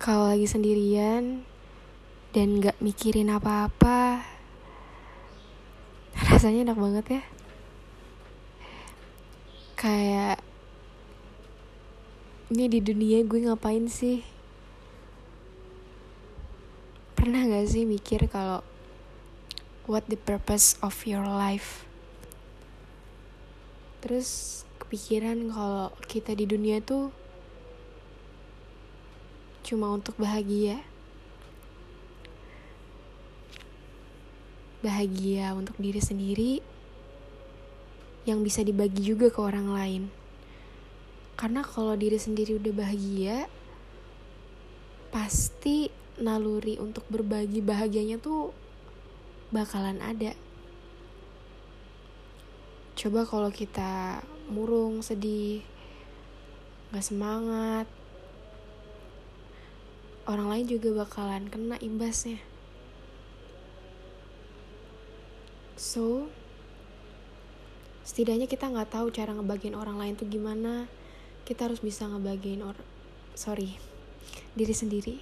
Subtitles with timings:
[0.00, 1.44] kalau lagi sendirian
[2.32, 4.24] dan gak mikirin apa-apa
[6.32, 7.22] rasanya enak banget ya.
[9.76, 10.40] Kayak
[12.48, 14.24] ini di dunia gue ngapain sih?
[17.12, 18.64] Pernah gak sih mikir kalau
[19.84, 21.84] what the purpose of your life?
[24.00, 27.12] Terus kepikiran kalau kita di dunia tuh
[29.70, 30.82] cuma untuk bahagia.
[34.82, 36.58] Bahagia untuk diri sendiri
[38.26, 40.02] yang bisa dibagi juga ke orang lain.
[41.38, 43.46] Karena kalau diri sendiri udah bahagia
[45.14, 45.86] pasti
[46.18, 48.50] naluri untuk berbagi bahagianya tuh
[49.54, 50.34] bakalan ada.
[52.98, 54.18] Coba kalau kita
[54.50, 55.62] murung sedih
[56.90, 57.99] gak semangat
[60.28, 62.40] orang lain juga bakalan kena imbasnya.
[65.80, 66.28] So
[68.04, 70.90] setidaknya kita nggak tahu cara ngebagiin orang lain tuh gimana.
[71.48, 72.84] Kita harus bisa ngebagiin orang
[73.32, 73.80] sorry
[74.52, 75.16] diri sendiri.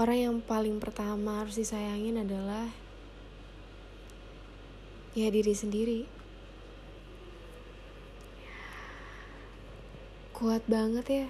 [0.00, 2.72] Orang yang paling pertama harus disayangin adalah
[5.12, 6.00] ya diri sendiri.
[10.32, 11.26] Kuat banget ya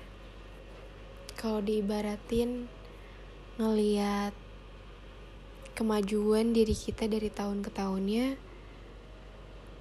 [1.40, 2.68] kalau diibaratin
[3.56, 4.36] ngeliat
[5.72, 8.36] kemajuan diri kita dari tahun ke tahunnya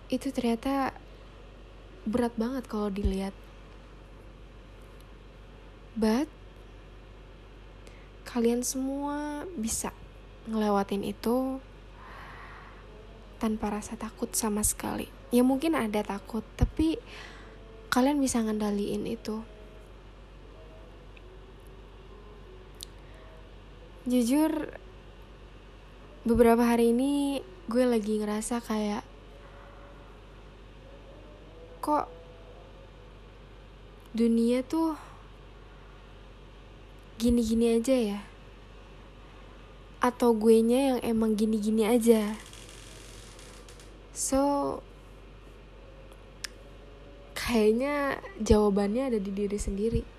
[0.07, 0.95] itu ternyata
[2.07, 3.35] berat banget kalau dilihat
[5.99, 6.31] but
[8.23, 9.91] kalian semua bisa
[10.47, 11.59] ngelewatin itu
[13.39, 15.07] tanpa rasa takut sama sekali.
[15.31, 16.99] Ya mungkin ada takut, tapi
[17.89, 19.41] kalian bisa ngendaliin itu.
[24.09, 24.73] Jujur,
[26.25, 29.05] beberapa hari ini gue lagi ngerasa kayak
[31.77, 32.09] kok
[34.17, 34.97] dunia tuh
[37.21, 38.19] gini-gini aja ya
[40.01, 42.33] atau gue nya yang emang gini-gini aja
[44.19, 44.83] So
[47.39, 50.18] kayaknya jawabannya ada di diri sendiri.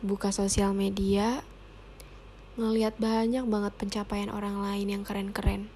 [0.00, 1.44] Buka sosial media,
[2.56, 5.68] ngelihat banyak banget pencapaian orang lain yang keren-keren.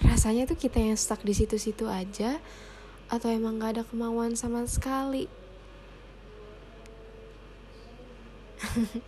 [0.00, 2.40] Rasanya tuh kita yang stuck di situ-situ aja,
[3.12, 5.28] atau emang gak ada kemauan sama sekali.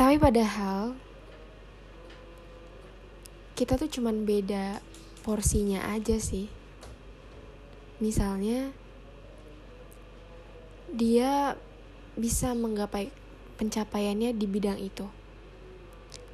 [0.00, 0.96] Tapi padahal
[3.52, 4.80] kita tuh cuman beda
[5.20, 6.48] porsinya aja sih.
[8.00, 8.72] Misalnya
[10.94, 11.54] dia
[12.18, 13.10] bisa menggapai
[13.56, 15.06] pencapaiannya di bidang itu.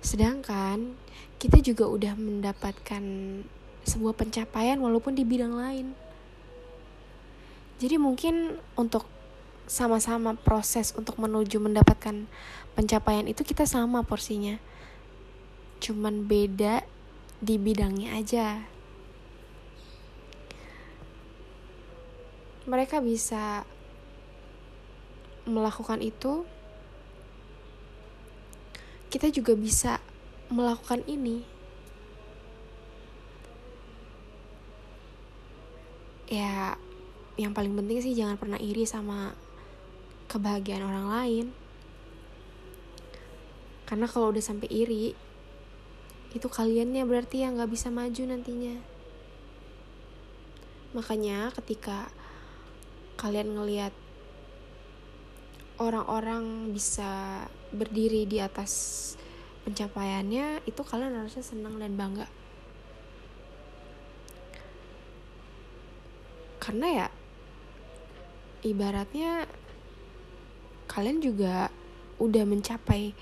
[0.00, 0.94] Sedangkan
[1.36, 3.02] kita juga udah mendapatkan
[3.86, 5.92] sebuah pencapaian walaupun di bidang lain.
[7.76, 9.04] Jadi mungkin untuk
[9.66, 12.30] sama-sama proses untuk menuju mendapatkan
[12.78, 14.62] pencapaian itu kita sama porsinya
[15.82, 16.86] cuman beda
[17.42, 18.62] di bidangnya aja
[22.64, 23.66] mereka bisa
[25.46, 26.42] melakukan itu
[29.08, 30.02] kita juga bisa
[30.50, 31.46] melakukan ini.
[36.26, 36.74] Ya
[37.38, 39.32] yang paling penting sih jangan pernah iri sama
[40.26, 41.46] kebahagiaan orang lain.
[43.86, 45.14] Karena kalau udah sampai iri
[46.34, 48.76] itu kaliannya berarti yang nggak bisa maju nantinya.
[50.92, 52.10] Makanya ketika
[53.16, 53.94] kalian ngelihat
[55.76, 59.14] orang-orang bisa berdiri di atas
[59.66, 62.28] pencapaiannya itu kalian harusnya senang dan bangga.
[66.62, 67.08] Karena ya
[68.66, 69.46] ibaratnya
[70.90, 71.70] kalian juga
[72.16, 73.12] udah mencapai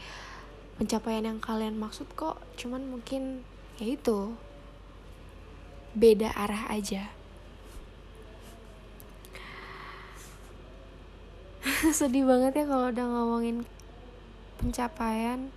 [0.79, 3.43] pencapaian yang kalian maksud kok cuman mungkin
[3.79, 4.35] ya itu
[5.95, 7.11] beda arah aja
[11.93, 13.57] sedih banget ya kalau udah ngomongin
[14.57, 15.53] pencapaian.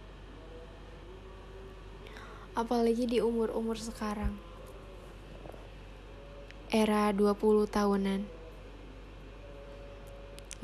[2.51, 4.35] Apalagi di umur-umur sekarang.
[6.68, 8.21] Era 20 tahunan.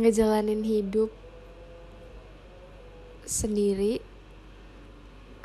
[0.01, 1.13] Ngejalanin hidup
[3.24, 4.04] sendiri.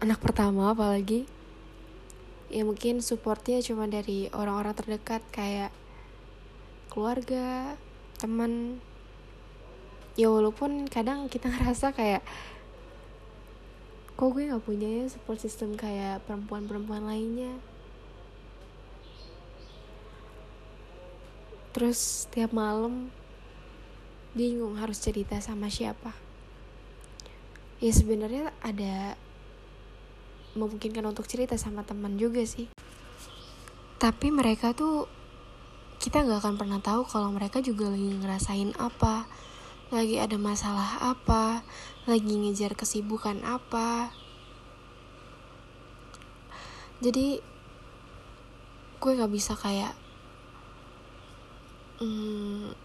[0.02, 1.30] Anak pertama apalagi.
[2.48, 5.70] Ya mungkin supportnya cuma dari orang-orang terdekat kayak
[6.88, 7.76] keluarga
[8.18, 8.80] teman
[10.18, 12.26] ya walaupun kadang kita ngerasa kayak
[14.18, 17.54] kok gue nggak punya ya support system kayak perempuan-perempuan lainnya?
[21.70, 23.14] Terus tiap malam
[24.34, 26.10] bingung harus cerita sama siapa.
[27.78, 29.14] Ya sebenarnya ada
[30.58, 32.66] memungkinkan untuk cerita sama teman juga sih.
[34.02, 35.06] Tapi mereka tuh
[36.02, 39.30] kita nggak akan pernah tahu kalau mereka juga lagi ngerasain apa
[39.88, 41.64] lagi ada masalah apa?
[42.04, 44.12] Lagi ngejar kesibukan apa?
[47.00, 47.40] Jadi
[48.98, 49.96] gue nggak bisa kayak
[52.04, 52.76] hmm,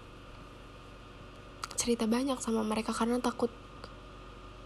[1.75, 3.51] cerita banyak sama mereka karena takut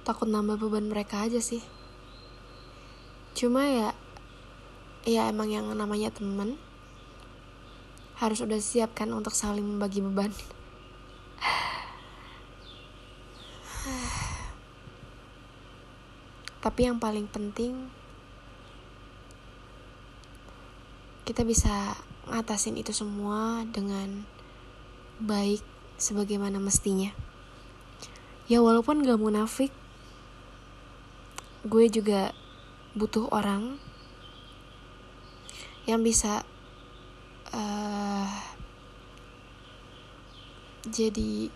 [0.06, 1.66] takut nambah beban mereka aja sih.
[3.34, 3.98] Cuma ya
[5.10, 6.62] ya emang yang namanya temen
[8.22, 10.30] harus udah siap kan untuk saling membagi beban
[16.68, 17.88] tapi yang paling penting
[21.24, 21.96] kita bisa
[22.28, 24.28] ngatasin itu semua dengan
[25.24, 25.64] baik
[25.96, 27.16] sebagaimana mestinya.
[28.52, 29.72] Ya walaupun gak munafik
[31.64, 32.36] gue juga
[33.00, 33.80] butuh orang
[35.88, 36.44] yang bisa
[37.56, 38.28] uh,
[40.84, 41.48] jadi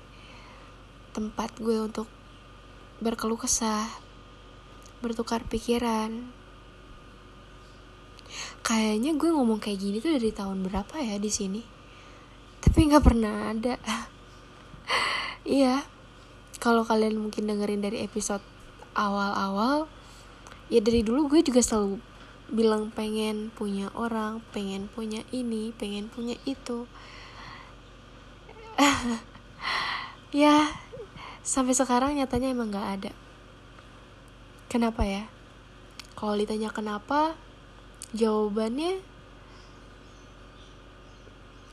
[1.11, 2.07] tempat gue untuk
[3.03, 3.91] berkeluh kesah,
[5.01, 6.31] bertukar pikiran.
[8.61, 11.61] Kayaknya gue ngomong kayak gini tuh dari tahun berapa ya di sini,
[12.63, 13.75] tapi nggak pernah ada.
[15.59, 15.83] iya,
[16.61, 18.45] kalau kalian mungkin dengerin dari episode
[18.95, 19.89] awal-awal,
[20.71, 21.99] ya dari dulu gue juga selalu
[22.51, 26.83] bilang pengen punya orang pengen punya ini pengen punya itu
[30.35, 30.67] ya
[31.47, 33.11] sampai sekarang nyatanya emang gak ada
[34.71, 35.27] kenapa ya?
[36.15, 37.35] Kalau ditanya kenapa
[38.15, 39.03] jawabannya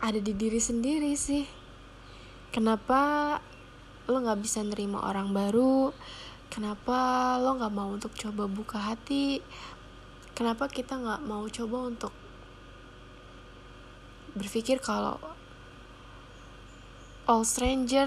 [0.02, 1.46] ada di diri sendiri sih.
[2.50, 3.38] Kenapa
[4.10, 5.94] lo nggak bisa nerima orang baru?
[6.50, 9.38] Kenapa lo nggak mau untuk coba buka hati?
[10.34, 12.10] Kenapa kita nggak mau coba untuk
[14.34, 15.22] berpikir kalau
[17.26, 18.06] all stranger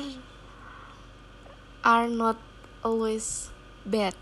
[1.83, 2.39] are not
[2.87, 3.51] always
[3.83, 4.15] bad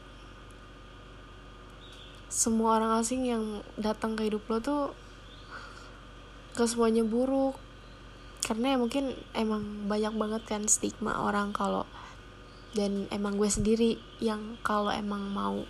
[2.39, 3.43] semua orang asing yang
[3.75, 4.95] datang ke hidup lo tuh
[6.55, 7.59] ke semuanya buruk.
[8.39, 11.83] Karena ya mungkin emang banyak banget kan stigma orang kalau
[12.71, 15.67] dan emang gue sendiri yang kalau emang mau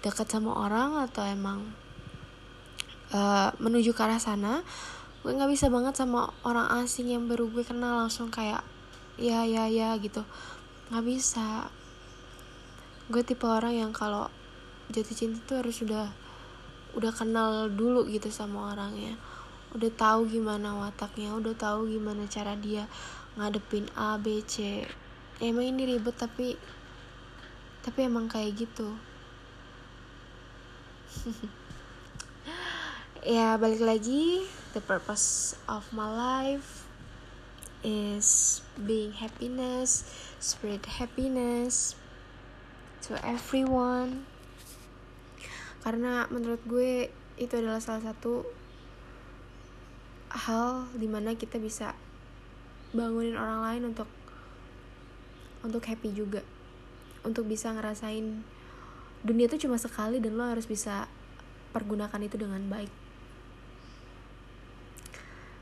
[0.00, 1.74] dekat sama orang atau emang
[3.12, 4.62] uh, menuju ke arah sana
[5.26, 8.62] gue nggak bisa banget sama orang asing yang baru gue kenal langsung kayak
[9.18, 10.22] ya ya ya gitu.
[10.88, 11.66] Nggak bisa.
[13.10, 14.30] Gue tipe orang yang kalau
[14.92, 16.10] jatuh cinta tuh harus udah
[16.96, 19.18] udah kenal dulu gitu sama orangnya.
[19.76, 22.88] Udah tahu gimana wataknya udah tahu gimana cara dia
[23.36, 24.86] ngadepin A B C.
[25.42, 26.56] Emang ini ribet tapi
[27.84, 28.88] tapi emang kayak gitu.
[33.26, 34.46] Ya balik lagi.
[34.70, 36.86] The purpose of my life
[37.82, 40.06] is being happiness
[40.38, 41.94] spread happiness
[43.02, 44.26] to everyone
[45.86, 48.42] karena menurut gue itu adalah salah satu
[50.34, 51.94] hal di mana kita bisa
[52.90, 54.10] bangunin orang lain untuk
[55.62, 56.42] untuk happy juga.
[57.22, 58.42] Untuk bisa ngerasain
[59.22, 61.06] dunia itu cuma sekali dan lo harus bisa
[61.70, 62.90] pergunakan itu dengan baik.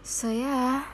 [0.01, 0.89] So yeah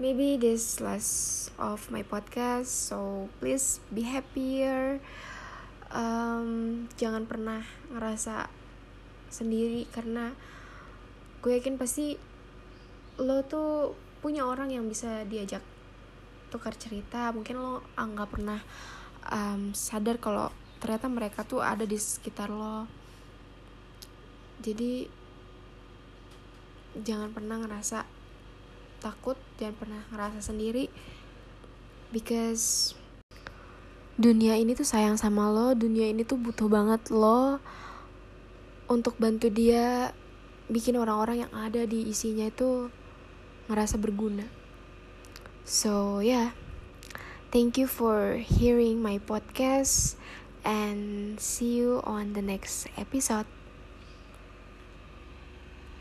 [0.00, 4.96] maybe this last of my podcast so please be happier
[5.94, 8.50] um, jangan pernah ngerasa
[9.30, 10.34] sendiri karena
[11.40, 12.18] gue yakin pasti
[13.20, 15.62] lo tuh punya orang yang bisa diajak
[16.50, 17.30] tukar cerita.
[17.30, 18.60] Mungkin lo nggak pernah
[19.30, 20.50] um, sadar kalau
[20.82, 22.84] ternyata mereka tuh ada di sekitar lo.
[24.60, 25.08] Jadi
[27.00, 28.02] jangan pernah ngerasa
[29.00, 30.92] takut jangan pernah ngerasa sendiri
[32.12, 32.92] because
[34.20, 37.56] dunia ini tuh sayang sama lo dunia ini tuh butuh banget lo
[38.84, 40.12] untuk bantu dia
[40.68, 42.92] bikin orang-orang yang ada di isinya itu
[43.72, 44.60] ngerasa berguna
[45.70, 46.50] So, yeah,
[47.54, 50.18] thank you for hearing my podcast
[50.66, 53.46] and see you on the next episode.